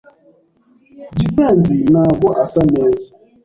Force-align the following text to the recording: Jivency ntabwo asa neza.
Jivency 1.17 1.77
ntabwo 1.91 2.27
asa 2.43 2.61
neza. 2.73 3.07